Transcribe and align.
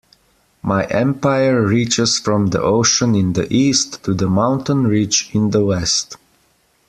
My 0.63 0.87
empire 0.87 1.61
reaches 1.63 2.17
from 2.17 2.47
the 2.47 2.59
ocean 2.59 3.13
in 3.13 3.33
the 3.33 3.45
East 3.53 4.03
to 4.05 4.15
the 4.15 4.27
mountain 4.27 4.87
ridge 4.87 5.29
in 5.31 5.51
the 5.51 5.63
West. 5.63 6.17